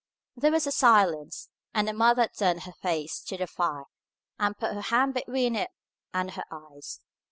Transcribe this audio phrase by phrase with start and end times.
[0.35, 3.83] There was a silence, and the mother turned her face to the fire
[4.39, 5.69] and put her hand between it
[6.11, 7.01] and her eyes.